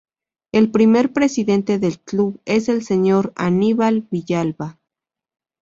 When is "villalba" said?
4.09-4.79